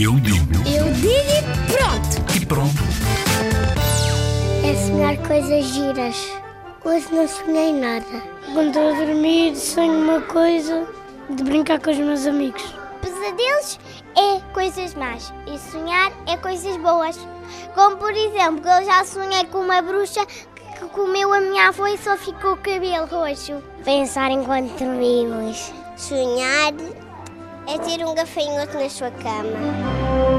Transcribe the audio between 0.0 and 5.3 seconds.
Eu digo Eu digo e pronto. e pronto. É sonhar